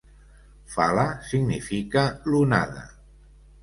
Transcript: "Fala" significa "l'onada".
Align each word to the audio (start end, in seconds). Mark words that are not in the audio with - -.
"Fala" 0.75 1.05
significa 1.33 2.09
"l'onada". 2.25 2.87